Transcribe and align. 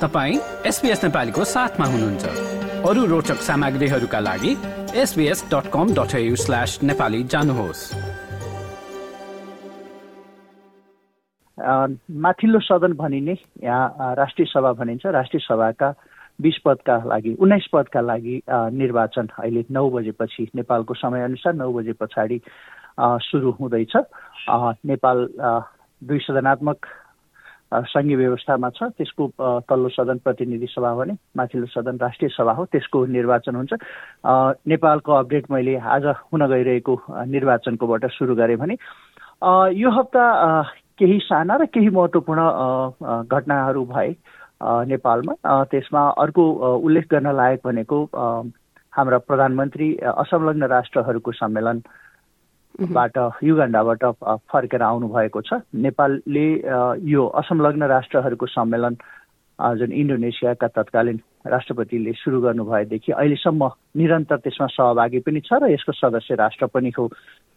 तपाईँ 0.00 0.38
एसपिएस 0.68 1.02
नेपालीको 1.04 1.44
साथमा 1.46 1.86
हुनुहुन्छ। 1.86 2.24
अरू 2.84 3.04
रोचक 3.06 3.38
सामग्रीहरूका 3.42 4.18
लागि 4.20 4.50
एसबिएस 5.02 5.44
डट 5.52 5.66
जानुहोस्। 7.32 7.80
माथिल्लो 12.20 12.60
सदन 12.60 12.92
भनिने 12.92 13.36
यहाँ 13.64 14.14
राष्ट्रिय 14.14 14.46
सभा 14.46 14.72
भनिन्छ। 14.80 15.06
राष्ट्रिय 15.08 15.40
सभाका 15.40 15.88
बिस 16.40 16.58
पदका 16.64 16.96
लागि 17.08 17.32
उन्नाइस 17.40 17.66
पदका 17.72 18.00
लागि 18.00 18.36
निर्वाचन 18.76 19.28
अहिले 19.40 19.64
नौ 19.70 19.88
बजेपछि 19.90 20.48
नेपालको 20.54 20.94
समयअनुसार 20.94 21.54
नौ 21.54 21.72
बजे 21.72 21.92
पछाडि 21.96 22.40
सुरु 23.00 23.50
हुँदैछ। 23.60 23.96
नेपाल 24.84 25.26
दुई 26.02 26.18
सदनात्मक 26.28 26.86
सङ्घीय 27.72 28.16
व्यवस्थामा 28.16 28.70
छ। 28.70 28.82
त्यसको 28.94 29.24
तल्लो 29.68 29.88
सदन 29.88 30.18
प्रतिनिधि 30.24 30.66
सभा 30.70 30.94
भने 30.94 31.14
माथिल्लो 31.36 31.66
सदन 31.66 31.98
राष्ट्रिय 31.98 32.30
सभा 32.30 32.52
हो। 32.52 32.64
त्यसको 32.72 33.04
निर्वाचन 33.06 33.54
हुन्छ। 33.56 33.72
नेपालको 34.70 35.12
अपडेट 35.12 35.50
मैले 35.50 35.76
आज 35.76 36.04
हुन 36.32 36.46
गइरहेको 36.46 36.94
निर्वाचनकोबाट 37.26 38.04
सुरु 38.12 38.34
गरेँ 38.34 38.56
भने। 38.56 38.74
यो 39.74 39.90
हप्ता 39.90 40.24
केही 40.98 41.18
साना 41.22 41.56
र 41.56 41.64
केही 41.68 41.88
महत्त्वपूर्ण 41.90 42.40
घटनाहरू 43.26 43.84
भए 43.84 44.14
नेपालमा। 44.62 45.34
त्यसमा 45.68 46.02
अर्को 46.22 46.44
उल्लेख 46.78 47.06
गर्न 47.10 47.34
लायक 47.36 47.60
भनेको 47.64 47.98
हाम्रा 48.92 49.18
प्रधानमन्त्री 49.28 49.88
असंलग्न 50.00 50.64
राष्ट्रहरूको 50.72 51.32
सम्मेलन 51.32 51.78
बाट 52.76 53.18
युगाण्डाबाट 53.42 54.04
फर्केर 54.52 54.82
आउनुभएको 54.82 55.40
छ। 55.40 55.60
नेपालले 55.74 56.46
यो 57.10 57.26
असंलग्न 57.40 57.82
राष्ट्रहरूको 57.88 58.46
सम्मेलन 58.46 58.94
जुन 59.58 59.92
इन्डोनेसियाका 59.92 60.66
तत्कालीन 60.76 61.18
राष्ट्रपतिले 61.48 62.12
सुरु 62.12 62.40
गर्नुभएदेखि 62.40 63.12
अहिलेसम्म 63.12 63.68
निरन्तर 63.96 64.36
त्यसमा 64.44 64.66
सहभागी 64.68 65.18
पनि 65.24 65.40
छ 65.40 65.56
र 65.56 65.72
यसको 65.72 65.92
सदस्य 65.92 66.34
राष्ट्र 66.36 66.66
पनि 66.68 66.92
हो। 66.92 67.08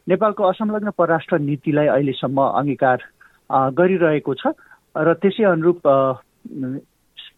नेपालको 0.07 0.43
असंलग्न 0.43 0.89
परराष्ट्र 0.95 1.37
नीतिलाई 1.43 1.87
अहिलेसम्म 1.87 2.39
अङ्गीकार 2.39 2.99
गरिरहेको 3.75 4.33
छ 4.39 4.55
र 4.95 5.13
त्यसै 5.19 5.43
अनुरूप 5.43 5.79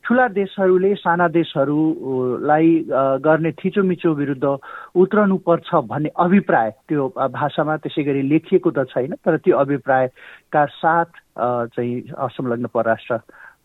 ठुला 0.04 0.28
देशहरूले 0.28 0.94
साना 0.96 1.28
देशहरूलाई 1.28 2.70
गर्ने 3.22 3.52
थिचोमिचो 3.52 4.14
विरुद्ध 4.14 4.48
उत्रनु 4.96 5.38
पर्छ 5.46 5.70
भन्ने 5.88 6.10
अभिप्राय 6.18 6.70
त्यो 6.90 7.08
भाषामा 7.18 7.78
त्यसै 7.78 8.04
गरी 8.04 8.22
लेखिएको 8.30 8.72
त 8.72 8.86
छैन 8.90 9.14
तर 9.26 9.38
त्यो 9.38 9.58
अभिप्रायका 9.58 10.66
साथ 10.82 11.10
चाहिँ 11.38 12.02
असंलग्न 12.18 12.66
परराष्ट्र 12.74 13.20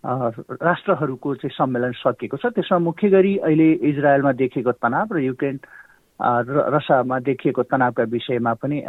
राष्ट्रहरूको 0.06 1.34
चाहिँ 1.34 1.56
सम्मेलन 1.56 1.92
सकिएको 1.96 2.36
छ। 2.36 2.52
त्यसमा 2.54 2.78
मुख्य 2.78 3.08
गरी 3.10 3.36
अहिले 3.38 3.72
इजरायलमा 3.90 4.32
देखिएको 4.32 4.72
तनाव 4.78 5.16
र 5.16 5.18
युक्रेन 5.24 5.58
रसामा 6.20 7.18
देखिएको 7.20 7.62
तनावका 7.62 8.02
विषयमा 8.12 8.54
पनि 8.54 8.84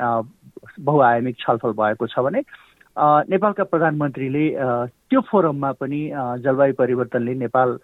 बहुआयामिक 0.80 1.36
छलफल 1.39 1.72
भएको 1.73 2.08
छ 2.08 2.20
भने 2.20 2.42
नेपालका 3.00 3.64
प्रधानमन्त्रीले 3.64 4.50
त्यो 5.09 5.22
फोरममा 5.22 5.72
पनि 5.72 6.02
जलवायु 6.42 6.73
परिवर्तनले 6.73 7.34
नेपाल 7.34 7.78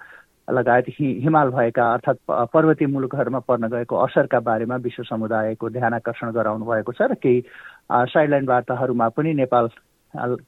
लगायत 0.51 0.85
हि 0.89 1.07
हिमाल 1.23 1.49
भएका 1.49 1.85
अर्थात् 1.93 2.51
पर्वतीय 2.53 2.87
मुलुकहरूमा 2.87 3.39
पर्न 3.39 3.67
गएको 3.67 3.95
असरका 3.95 4.39
बारेमा 4.39 4.75
विश्व 4.75 5.03
समुदायको 5.03 5.69
ध्यान 5.69 5.93
आकर्षण 5.93 6.31
गराउनु 6.31 6.65
भएको 6.65 6.91
छ 6.91 7.01
र 7.01 7.13
केही 7.13 7.43
साइडलाइन 7.91 8.47
वार्ताहरूमा 8.47 9.09
पनि 9.09 9.33
नेपाल 9.33 9.69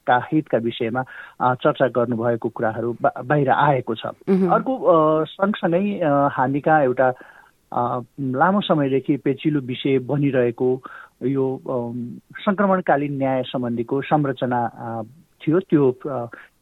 का 0.06 0.16
हितका 0.32 0.58
विषयमा 0.58 1.02
चर्चा 1.42 1.86
गर्नुभएको 1.96 2.48
कुराहरू 2.48 2.96
बाहिर 3.02 3.50
आएको 3.50 3.94
छ। 3.94 4.06
अर्को 4.26 4.74
सँगसँगै 5.26 5.82
हामीका 6.32 6.82
एउटा 6.82 7.10
लामो 7.72 8.60
समयदेखि 8.60 9.16
पेचिलो 9.24 9.60
विषय 9.60 9.98
बनिरहेको 10.06 10.70
यो 11.26 11.46
सङ्क्रमणकालीन 12.44 13.16
न्याय 13.18 13.42
सम्बन्धीको 13.52 14.00
संरचना 14.02 14.60
थियो 15.40 15.60
त्यो 15.60 15.84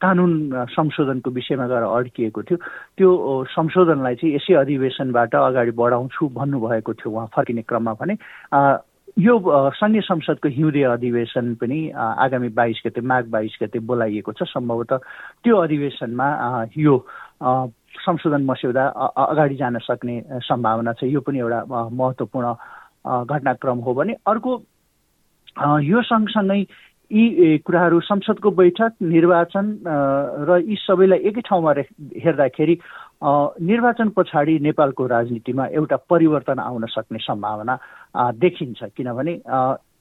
कानुन 0.00 0.32
संशोधनको 0.76 1.30
विषयमा 1.30 1.66
गएर 1.66 1.82
अड्किएको 1.82 2.42
थियो। 2.42 2.56
त्यो 2.98 3.10
संशोधनलाई 3.50 4.14
चाहिँ 4.14 4.34
यसै 4.34 4.54
अधिवेशनबाट 4.54 5.34
अगाडि 5.34 5.70
बढाउँछु 5.76 6.28
भन्नुभएको 6.34 6.92
थियो 6.94 7.12
उहाँ 7.12 7.26
फर्किने 7.36 7.62
क्रममा 7.62 7.92
भने। 8.00 8.14
यो 9.18 9.34
सङ्घीय 9.78 10.00
संसदको 10.02 10.48
हिउँदे 10.48 10.82
अधिवेशन 10.82 11.54
पनि 11.54 11.78
आगामी 11.94 12.48
बाइस 12.50 12.82
गते 12.86 13.00
माघ 13.00 13.24
बाइस 13.30 13.58
गते 13.62 13.78
बोलाइएको 13.78 14.32
छ। 14.32 14.42
सम्भवतः 14.50 14.98
त्यो 15.44 15.56
अधिवेशनमा 15.56 16.26
यो 16.76 16.94
संशोधन 17.94 18.42
मस्यौदा 18.44 18.84
अगाडि 19.14 19.54
जान 19.54 19.78
सक्ने 19.86 20.22
सम्भावना 20.42 20.92
छ। 20.98 21.04
यो 21.14 21.20
पनि 21.22 21.38
एउटा 21.38 21.62
महत्त्वपूर्ण 21.94 22.46
घटनाक्रम 23.22 23.78
हो 23.86 23.94
भने 23.94 24.12
अर्को 24.26 24.52
यो 25.86 26.02
सँगसँगै 26.02 26.60
यी 27.10 27.58
कुराहरू 27.62 28.00
संसदको 28.00 28.50
बैठक 28.50 28.92
निर्वाचन 28.98 29.66
र 30.48 30.58
यी 30.66 30.76
सबैलाई 30.80 31.18
एकै 31.30 31.40
ठाउँमा 31.46 31.72
हेर्दाखेरि 32.24 32.74
निर्वाचन 33.24 34.08
पछाडि 34.08 34.58
नेपालको 34.60 35.06
राजनीतिमा 35.06 35.66
एउटा 35.72 35.96
परिवर्तन 36.10 36.58
आउन 36.58 36.86
सक्ने 36.86 37.18
सम्भावना 37.18 37.78
देखिन्छ 38.36 38.84
किनभने 38.96 39.34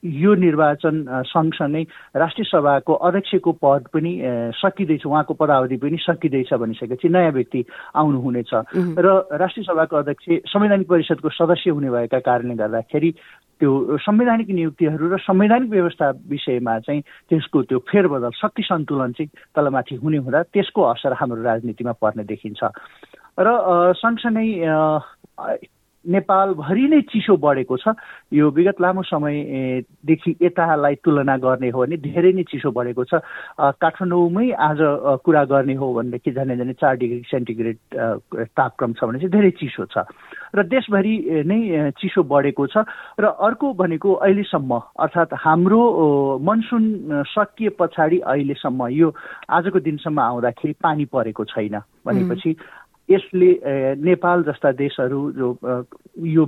यो 0.03 0.33
निर्वाचन 0.35 1.23
सँगसँगै 1.27 1.83
राष्ट्रिय 2.15 2.45
सभाको 2.45 2.93
अध्यक्षको 2.93 3.51
पद 3.63 3.87
पनि 3.93 4.11
सकिँदैछ 4.59 5.05
उहाँको 5.05 5.33
पदावधि 5.33 5.77
पनि 5.79 5.97
सकिँदैछ 5.99 6.53
भनिसकेपछि 6.53 7.09
नयाँ 7.09 7.31
व्यक्ति 7.31 7.65
आउनुहुनेछ। 7.95 8.51
र 8.99 9.07
राष्ट्रिय 9.31 9.63
सभाको 9.63 9.95
अध्यक्ष 9.95 10.51
संवैधानिक 10.51 10.87
परिषदको 10.87 11.29
सदस्य 11.29 11.69
हुने 11.71 11.89
भएका 11.89 12.19
कारणले 12.19 12.55
गर्दाखेरि 12.55 13.11
त्यो 13.59 13.97
संवैधानिक 14.03 14.49
नियुक्तिहरू 14.49 15.07
र 15.13 15.17
संवैधानिक 15.23 15.69
व्यवस्था 15.71 16.09
विषयमा 16.27 16.79
चाहिँ 16.79 17.01
त्यसको 17.29 17.61
त्यो 17.63 17.79
फेरबदल 17.79 18.31
शक्ति 18.35 18.63
सन्तुलन 18.63 19.11
चाहिँ 19.15 19.29
तलमाथि 19.55 19.95
हुने 20.03 20.17
हुँदा 20.17 20.43
त्यसको 20.51 20.81
असर 20.83 21.13
हाम्रो 21.15 21.41
राजनीतिमा 21.43 21.91
पर्ने 22.01 22.23
देखिन्छ। 22.27 22.59
र 23.39 23.47
सँगसँगै 24.03 24.47
नेपालभरि 26.05 26.87
नै 26.87 27.01
चिसो 27.07 27.37
बढेको 27.37 27.77
छ। 27.77 27.95
यो 28.33 28.49
विगत 28.51 28.81
लामो 28.81 29.01
समयदेखि 29.07 30.35
यतालाई 30.41 30.95
तुलना 30.99 31.37
गर्ने 31.37 31.69
हो 31.69 31.79
भने 31.79 31.97
धेरै 31.97 32.31
नै 32.33 32.43
चिसो 32.43 32.71
बढेको 32.71 33.03
छ। 33.03 33.23
काठमाडौँमै 33.79 34.51
आज 34.51 34.79
कुरा 35.23 35.43
गर्ने 35.47 35.75
हो 35.79 35.93
भनेदेखि 35.93 36.31
झन् 36.31 36.55
झन् 36.59 36.73
चार 36.75 36.95
डिग्री 36.97 37.21
सेन्टिग्रेड 37.31 37.77
तापक्रम 38.51 38.93
छ 38.93 39.03
भने 39.03 39.19
चाहिँ 39.19 39.31
धेरै 39.31 39.51
चिसो 39.55 39.85
छ। 39.87 40.03
र 40.55 40.63
देशभरि 40.67 41.43
नै 41.47 41.91
चिसो 41.97 42.23
बढेको 42.23 42.67
छ। 42.67 42.83
र 43.19 43.25
अर्को 43.39 43.73
भनेको 43.73 44.13
अहिलेसम्म 44.13 44.71
अर्थात् 44.99 45.33
हाम्रो 45.33 45.81
मनसुन 46.43 46.83
सकिए 47.31 47.69
पछाडि 47.79 48.19
अहिलेसम्म 48.19 48.87
यो 48.91 49.07
आजको 49.49 49.79
दिनसम्म 49.79 50.19
आउँदाखेरि 50.19 50.73
पानी 50.83 51.05
परेको 51.07 51.43
छैन। 51.45 51.79
भनेपछि 52.03 52.51
यसले 53.09 53.49
नेपाल 53.99 54.43
जस्ता 54.43 54.71
देशहरू 54.71 55.19
जो 55.31 55.47
यो 56.17 56.43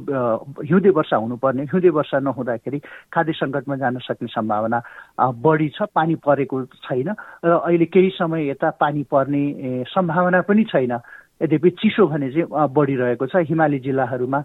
हिउँदे 0.63 0.89
वर्षा 0.89 1.17
हुनुपर्ने 1.17 1.63
हिउँदे 1.63 1.89
वर्षा 1.89 2.19
नहुँदाखेरि 2.19 2.79
खाद्य 3.11 3.33
सङ्कटमा 3.33 3.75
जान 3.75 3.97
सक्ने 3.99 4.27
सम्भावना 4.31 4.81
बढी 5.19 5.69
छ 5.75 5.91
पानी 5.95 6.15
परेको 6.15 6.63
छैन 6.87 7.09
र 7.45 7.51
अहिले 7.59 7.85
केही 7.85 8.09
समय 8.15 8.49
यता 8.49 8.69
पानी 8.79 9.03
पर्ने 9.11 9.83
सम्भावना 9.91 10.41
पनि 10.47 10.63
छैन। 10.63 10.99
यद्यपि 11.41 11.69
चिसो 11.69 12.07
भने 12.07 12.31
चाहिँ 12.31 12.67
बढिरहेको 12.71 13.25
छ। 13.27 13.43
हिमाली 13.43 13.79
जिल्लाहरूमा 13.83 14.39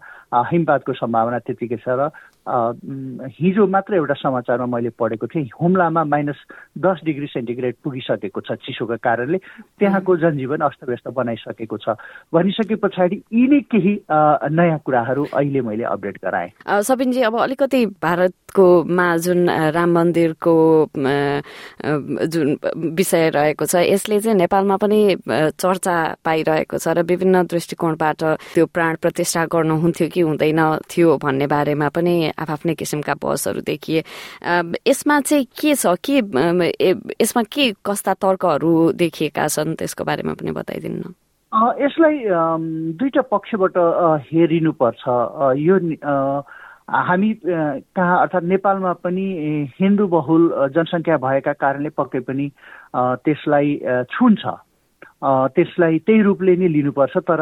हिमपातको 0.51 0.93
सम्भावना 0.93 1.39
त्यतिकै 1.47 1.79
छ 1.79 1.95
र 1.95 2.11
हिजो 2.51 3.67
मात्र 3.67 3.95
एउटा 3.95 4.15
समाचारमा 4.19 4.67
मैले 4.67 4.91
पढेको 4.99 5.27
थिएँ 5.27 5.49
हुम्लामा 5.61 6.05
माइनस 6.05 6.39
दस 6.79 7.01
डिग्री 7.05 7.27
सेन्टिग्रेड 7.27 7.75
पुगिसकेको 7.85 8.41
छ 8.41 8.53
चिसोको 8.67 8.97
कारणले 8.99 9.39
त्यहाँको 9.79 10.17
जनजीवन 10.17 10.61
अस्तव्यस्त 10.67 11.09
बनाइसकेको 11.15 11.77
छ। 11.79 11.95
भनिसके 12.35 12.75
पछाडि 12.83 13.17
यी 13.33 13.47
नै 13.47 13.61
केही 13.71 13.95
नयाँ 14.11 14.79
कुराहरू 14.85 15.25
अहिले 15.33 15.61
मैले 15.61 15.85
अपडेट 15.85 16.19
गराएँ। 16.25 16.51
सबिनजी 16.83 17.23
अब 17.23 17.39
अलिकति 17.41 17.85
भारतको 18.03 18.67
मा 18.85 19.07
जुन 19.17 19.49
राम 19.51 19.91
मन्दिरको 19.95 20.55
जुन 22.27 22.49
विषय 22.99 23.29
रहेको 23.31 23.65
छ 23.67 23.75
यसले 23.87 24.21
चाहिँ 24.21 24.39
नेपालमा 24.39 24.77
पनि 24.77 25.01
चर्चा 25.55 25.97
पाइरहेको 26.25 26.79
छ 26.79 26.89
र 26.99 27.03
विभिन्न 27.07 27.43
दृष्टिकोणबाट 27.47 28.23
त्यो 28.55 28.67
प्राण 28.67 28.97
प्रतिष्ठा 29.03 29.45
गर्नुहुन्थ्यो 29.53 30.09
कि 30.09 30.21
हुँदैन 30.21 30.61
थियो 30.91 31.17
भन्ने 31.23 31.47
बारेमा 31.47 31.89
पनि 31.95 32.17
आफ्नै 32.49 32.75
किसिमका 32.75 33.15
बसहरू 33.21 33.61
देखिए। 33.61 34.01
यसमा 34.89 35.21
चाहिँ 35.21 35.45
के 35.61 35.75
छ? 35.75 35.93
के 36.01 36.25
यसमा 37.21 37.43
के 37.53 37.65
कस्ता 37.85 38.15
तर्कहरू 38.17 38.93
देखिएका 38.97 39.47
छन्? 39.49 39.75
त्यसको 39.77 40.05
बारेमा 40.05 40.33
पनि 40.41 40.53
बताइदिनु 40.57 41.13
यसलाई 41.83 42.17
दुईटा 42.97 43.23
पक्षबाट 43.29 43.77
हेरिनुपर्छ। 44.31 45.03
यो 45.59 45.77
हामी 46.91 47.31
कहाँ 47.45 48.17
अर्थात् 48.21 48.45
नेपालमा 48.51 48.93
पनि 49.05 49.27
हिन्दू 49.79 50.07
बहुल 50.11 50.43
जनसङ्ख्या 50.75 51.17
भएका 51.23 51.53
कारणले 51.53 51.91
पक्कै 51.95 52.21
पनि 52.27 52.47
त्यसलाई 52.97 53.69
छुन्छ। 54.11 54.43
त्यसलाई 55.23 55.99
त्यही 56.01 56.23
रूपले 56.23 56.55
नै 56.57 56.69
लिनुपर्छ 56.73 57.17
तर 57.29 57.41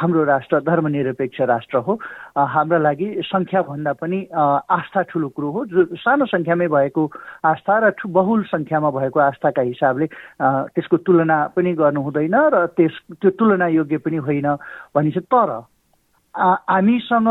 हाम्रो 0.00 0.24
राष्ट्र 0.24 0.60
धर्मनिरपेक्ष 0.64 1.40
राष्ट्र 1.52 1.78
हो। 1.84 1.98
हाम्रा 2.32 2.78
लागि 2.78 3.08
सङ्ख्याभन्दा 3.28 3.92
पनि 4.00 4.18
आस्था 4.32 5.02
ठुलो 5.12 5.28
कुरो 5.36 5.50
हो। 5.52 5.64
जो 5.68 5.84
सानो 6.00 6.24
सङ्ख्यामै 6.32 6.68
भएको 6.72 7.02
आस्था 7.44 7.78
र 7.84 7.92
बहुल 8.08 8.42
सङ्ख्यामा 8.48 8.90
भएको 8.96 9.20
आस्थाका 9.20 9.62
हिसाबले 9.62 10.06
त्यसको 10.72 10.96
तुलना 11.04 11.38
पनि 11.52 11.72
गर्नु 11.76 12.00
हुँदैन 12.08 12.36
र 12.56 12.66
त्यस 12.72 12.94
त्यो 13.20 13.30
तुलना 13.36 13.66
योग्य 13.76 13.96
पनि 14.00 14.16
होइन 14.24 14.48
भनिन्छ। 14.96 15.18
तर 15.28 15.50
हामीसँग 16.34 17.28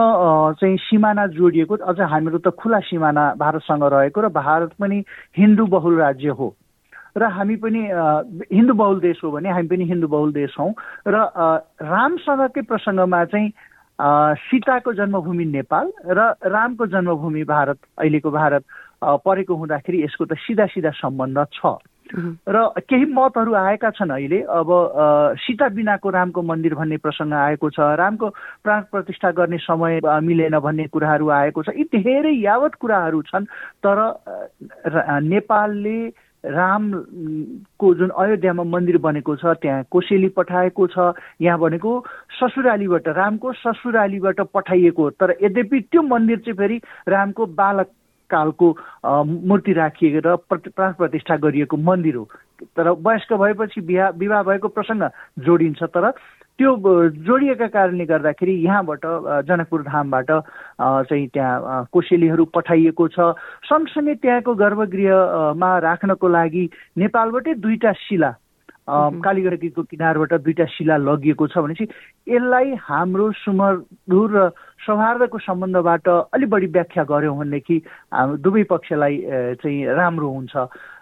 चाहिँ 0.62 0.78
सिमाना 0.80 1.26
जोडिएको 1.34 1.76
अझ 1.76 2.00
हामीहरू 2.00 2.38
त 2.40 2.54
खुला 2.56 2.80
सिमाना 2.88 3.24
भारतसँग 3.42 3.84
रहेको 3.84 4.22
र 4.22 4.28
भारत 4.30 4.72
पनि 4.80 5.04
हिन्दू 5.38 5.66
बहुल 5.66 5.98
राज्य 6.00 6.30
हो। 6.38 6.48
र 7.18 7.24
हामी 7.30 7.56
पनि 7.62 7.82
हिन्दू 8.54 8.74
बहुल 8.74 9.00
देश 9.00 9.24
हो 9.24 9.32
भने 9.32 9.50
हामी 9.50 9.68
पनि 9.68 9.86
हिन्दू 9.86 10.08
बहुल 10.08 10.34
देश 10.34 10.56
हौँ। 10.60 10.74
र 11.08 11.16
रामसँगकै 11.84 12.62
प्रसङ्गमा 12.66 13.24
चाहिँ 13.26 13.50
सीताको 14.42 14.94
जन्मभूमि 14.94 15.46
नेपाल 15.46 15.92
र 16.10 16.20
रामको 16.42 16.86
जन्मभूमि 16.90 17.44
भारत 17.46 17.78
अहिलेको 18.02 18.32
भारत 18.32 18.64
परेको 19.04 19.56
हुँदाखेरि 19.56 20.04
यसको 20.04 20.26
त 20.26 20.34
सिधा 20.42 20.66
सिधा 20.74 20.92
सम्बन्ध 20.98 21.46
छ। 21.54 21.78
र 22.14 22.58
केही 22.90 23.06
मतहरू 23.10 23.54
आएका 23.54 23.90
छन् 23.94 24.12
अहिले। 24.12 24.40
अब 24.50 24.70
सीता 25.40 25.68
बिनाको 25.70 26.10
रामको 26.10 26.42
मन्दिर 26.42 26.74
भन्ने 26.76 26.98
प्रसङ्ग 26.98 27.34
आएको 27.34 27.70
छ 27.70 27.80
रामको 27.80 28.28
प्राण 28.64 28.82
प्रतिष्ठा 28.92 29.32
गर्ने 29.38 29.58
समय 29.58 30.02
मिलेन 30.04 30.60
भन्ने 30.60 30.86
कुराहरू 30.94 31.30
आएको 31.30 31.64
छ। 31.64 31.70
यी 31.78 31.84
धेरै 31.94 32.34
यावत 32.44 32.76
कुराहरू 32.76 33.22
छन्। 33.30 33.46
तर 33.86 33.98
नेपालले 35.22 35.98
रामको 36.44 37.94
जुन 37.96 38.10
अयोध्यामा 38.10 38.64
मन्दिर 38.66 38.98
बनेको 39.00 39.36
छ 39.36 39.56
त्यहाँ 39.62 39.84
कोसेली 39.92 40.28
पठाएको 40.36 40.88
छ 40.88 41.14
यहाँ 41.42 41.60
भनेको 41.60 41.92
ससुरालीबाट 42.40 43.08
रामको 43.08 43.54
ससुरालीबाट 43.54 44.42
पठाइएको 44.54 45.10
तर 45.20 45.36
यद्यपि 45.44 45.80
त्यो 45.92 46.02
मन्दिर 46.04 46.38
चाहिँ 46.40 46.58
फेरि 46.58 46.82
रामको 47.08 47.46
बालक 47.56 47.92
कालको 48.30 48.68
मूर्ति 49.48 49.74
राखिएर 49.74 50.36
प्राण 50.50 50.94
प्रतिष्ठा 50.94 51.36
गरिएको 51.38 51.78
मन्दिर 51.78 52.16
हो। 52.16 52.28
तर 52.76 52.90
वयस्क 52.90 53.34
भएपछि 53.34 53.82
बिहा 53.82 54.10
विवाह 54.18 54.44
भएको 54.44 54.68
प्रसङ्ग 54.68 55.04
जोडिन्छ। 55.46 55.84
तर 55.84 56.12
त्यो 56.60 56.72
जोडिएका 57.26 57.68
कारणले 57.68 58.06
गर्दाखेरि 58.06 58.54
यहाँबाट 58.66 59.06
जनकपुर 59.48 59.82
धामबाट 59.82 60.32
चाहिँ 61.10 61.28
त्यहाँ 61.34 61.88
कोसेलीहरू 61.92 62.46
पठाइएको 62.54 63.08
छ। 63.08 63.34
सँगसँगै 63.66 64.16
त्यहाँको 64.22 64.54
गर्भगृहमा 64.54 65.72
राख्नको 65.80 66.28
लागि 66.30 66.70
नेपालबाटै 66.98 67.54
दुईटा 67.58 67.92
शिला 67.98 68.32
कालीगण्डकीको 68.88 69.82
किनारबाट 69.92 70.34
दुईटा 70.44 70.66
शिला 70.76 70.98
लगिएको 70.98 71.48
छ 71.48 71.58
भनेपछि 71.64 71.86
यसलाई 72.28 72.68
हाम्रो 72.84 73.32
सुमधुर 73.32 74.30
र 74.34 74.50
सौहार्दको 74.84 75.38
सम्बन्धबाट 75.40 76.08
अलिक 76.36 76.50
बढी 76.50 76.68
व्याख्या 76.76 77.04
गऱ्यौँ 77.08 77.38
भनेदेखि 77.40 77.78
दुवै 78.44 78.64
पक्षलाई 78.68 79.16
चाहिँ 79.64 79.80
राम्रो 79.96 80.28
हुन्छ। 80.28 80.56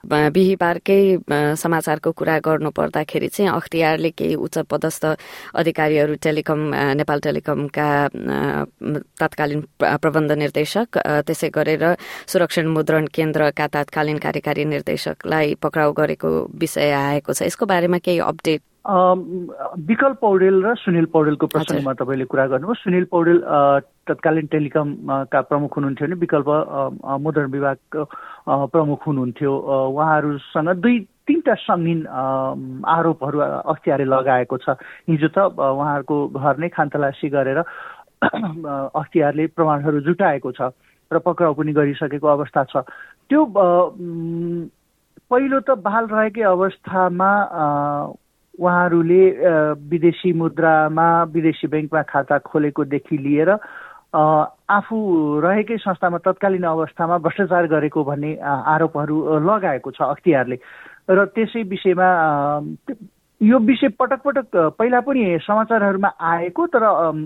बिहिबारकै 0.06 1.02
समाचारको 1.58 2.12
कुरा 2.14 2.38
गर्नु 2.46 2.70
पर्दाखेरि 2.78 3.28
चाहिँ 3.28 3.50
अख्तियारले 3.52 4.10
केही 4.14 4.36
उच्च 4.38 4.58
पदस्थ 4.70 5.06
अधिकारीहरू 5.58 6.14
टेलिकम 6.22 6.60
नेपाल 7.02 7.20
टेलिकमका 7.26 7.90
तत्कालीन 9.22 9.62
प्रबन्ध 9.82 10.32
निर्देशक 10.32 10.98
त्यसै 11.26 11.50
गरेर 11.50 11.86
सुरक्षण 12.30 12.68
मुद्रण 12.78 13.06
केन्द्रका 13.14 13.68
तत्कालीन 13.74 14.18
कार्यकारी 14.22 14.66
निर्देशकलाई 14.66 15.54
पक्राउ 15.58 15.92
गरेको 15.98 16.30
विषय 16.54 16.92
आएको 16.92 17.34
छ। 17.34 17.50
यसको 17.50 17.66
बारेमा 17.72 17.98
केही 18.06 18.20
अपडेट 18.32 18.62
विकल 19.88 20.14
पौडेल 20.22 20.56
र 20.66 20.74
सुनिल 20.82 21.06
पौडेलको 21.14 21.46
प्रसङ्गमा 21.54 21.94
तपाईँले 22.02 22.26
कुरा 22.26 22.46
गर्नुभयो। 22.50 22.82
सुनिल 22.82 23.06
पौडेल 23.14 23.40
तत्कालीन 24.10 24.46
टेलिकमका 24.50 25.42
प्रमुख 25.50 25.72
हुनुहुन्थ्यो 25.78 26.08
भने 26.08 26.18
विकल्प 26.26 26.50
मुद्रण 27.22 27.52
विभागको 27.54 28.02
प्रमुख 28.74 29.00
हुनुहुन्थ्यो। 29.08 29.52
उहाँहरूसँग 29.94 30.70
दुई 30.82 30.96
तिनवटा 31.30 31.56
सङ्गीन 31.62 32.00
आरोपहरू 32.90 33.38
अख्तियारले 33.70 34.08
लगाएको 34.10 34.58
छ। 34.58 34.68
हिजो 35.06 35.30
त 35.30 35.38
उहाँहरूको 35.54 36.16
घर 36.42 36.56
नै 36.58 36.70
खानतलासी 36.74 37.30
गरेर 37.30 37.62
अख्तियारले 38.22 39.46
प्रमाणहरू 39.54 40.00
जुटाएको 40.10 40.50
छ 40.58 40.74
र 41.12 41.18
पक्राउ 41.22 41.54
पनि 41.54 41.72
गरिसकेको 41.78 42.28
अवस्था 42.28 42.62
छ। 42.66 42.82
त्यो 43.30 43.42
पहिलो 45.32 45.60
त 45.60 45.80
बाल 45.80 46.08
रहेकै 46.12 46.42
अवस्थामा 46.44 47.32
उहाँहरूले 48.60 49.24
विदेशी 49.92 50.32
मुद्रामा 50.36 51.08
विदेशी 51.32 51.68
ब्याङ्कमा 51.68 52.02
खाता 52.04 52.38
खोलेकोदेखि 52.52 53.18
लिएर 53.18 53.50
आफू 54.12 54.98
रहेकै 55.40 55.78
संस्थामा 55.78 56.18
तत्कालीन 56.28 56.64
अवस्थामा 56.68 57.18
भ्रष्टाचार 57.24 57.68
गरेको 57.74 58.04
भन्ने 58.04 58.32
आरोपहरू 58.44 59.40
लगाएको 59.48 59.92
छ 59.92 60.02
अख्तियारले। 60.04 60.58
र 61.10 61.26
त्यसै 61.32 61.64
विषयमा 61.64 62.10
यो 63.44 63.60
विषय 63.60 63.88
पटक 64.00 64.22
पटक 64.22 64.56
पहिला 64.80 65.00
पनि 65.00 65.38
समाचारहरूमा 65.42 66.08
आएको 66.22 66.66
तर 66.68 66.84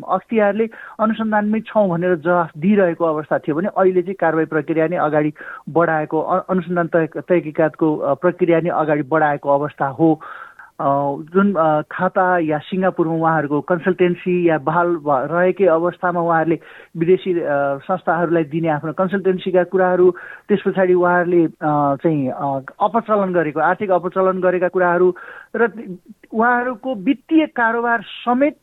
अख्तियारले 0.07 0.67
अनुसन्धानमै 0.99 1.59
छौँ 1.59 1.87
भनेर 1.89 2.15
जवाफ 2.15 2.51
दिइरहेको 2.57 3.05
अवस्था 3.05 3.37
थियो 3.37 3.55
भने 3.55 3.67
अहिले 3.67 4.01
चाहिँ 4.01 4.15
कारवाही 4.15 4.45
प्रक्रिया 4.45 4.87
नै 4.87 4.97
अगाडि 4.97 5.33
बढाएको 5.69 6.21
अनुसन्धान 6.47 6.87
तहकिकातको 6.87 8.15
प्रक्रिया 8.15 8.59
नै 8.59 8.69
अगाडि 8.69 9.03
बढाएको 9.11 9.49
अवस्था 9.49 9.87
हो। 9.87 10.09
जुन 10.81 11.53
खाता 11.87 12.23
या 12.41 12.57
सिङ्गापुरमा 12.59 13.13
उहाँहरूको 13.15 13.59
कन्सल्टेन्सी 13.63 14.33
या 14.43 14.57
बहाल 14.59 14.87
रहेकै 15.31 15.65
अवस्थामा 15.71 16.19
उहाँहरूले 16.19 16.57
विदेशी 16.99 17.33
संस्थाहरूलाई 17.81 18.43
दिने 18.51 18.67
आफ्नो 18.75 18.93
कन्सल्टेन्सीका 18.93 19.63
कुराहरू 19.71 20.09
त्यस 20.49 20.61
पछाडि 20.67 20.93
उहाँहरूले 20.93 21.47
चाहिँ 22.03 22.27
अपचलन 22.27 23.31
गरेको 23.33 23.59
आर्थिक 23.61 23.91
अपचलन 23.93 24.41
गरेका 24.41 24.67
कुराहरू 24.67 25.07
र 25.55 25.71
उहाँहरूको 26.27 26.95
वित्तीय 27.01 27.45
कारोबार 27.55 28.01
समेत 28.19 28.59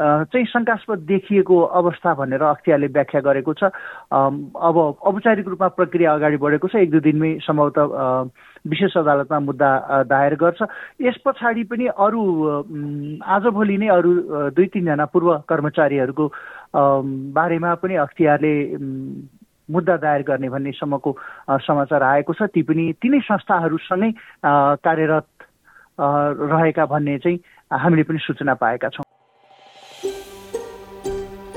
चाहिँ 0.00 0.46
शङ्कास्पद 0.46 0.98
देखिएको 1.04 1.56
अवस्था 1.76 2.14
भनेर 2.16 2.42
अख्तियारले 2.42 2.86
व्याख्या 2.88 3.20
गरेको 3.20 3.52
छ। 3.52 3.68
अब 4.08 4.76
औपचारिक 4.96 5.48
रूपमा 5.48 5.68
प्रक्रिया 5.76 6.12
अगाडि 6.14 6.36
बढेको 6.40 6.68
छ। 6.68 6.74
एक 6.80 6.90
दुई 6.90 7.00
दिनमै 7.00 7.32
सम्भवतः 7.44 7.84
विशेष 8.64 8.96
अदालतमा 8.96 9.38
मुद्दा 9.40 9.70
दायर 10.08 10.34
गर्छ। 10.40 10.60
यस 11.04 11.20
पछाडि 11.20 11.64
पनि 11.68 11.86
अरू 11.92 12.22
आजभोलि 13.20 13.76
नै 13.76 13.88
अरू 13.92 14.10
दुई 14.56 14.66
तिनजना 14.72 15.04
पूर्व 15.12 15.28
कर्मचारीहरूको 15.44 16.24
बारेमा 17.36 17.74
पनि 17.84 17.94
अख्तियारले 18.00 18.54
मुद्दा 19.68 19.96
दायर 20.00 20.22
गर्ने 20.24 20.48
भन्ने 20.48 20.72
सम्मको 20.80 21.10
समाचार 21.60 22.02
आएको 22.02 22.32
छ। 22.32 22.48
ती 22.48 22.62
पनि 22.64 22.92
तिनै 22.96 23.20
संस्थाहरूसँगै 23.28 24.10
कार्यरत 24.80 25.28
रहेका 26.00 26.84
भन्ने 26.88 27.18
चाहिँ 27.20 27.38
हामीले 27.68 28.02
पनि 28.02 28.18
सूचना 28.18 28.54
पाएका 28.56 28.88
छौँ। 28.88 29.09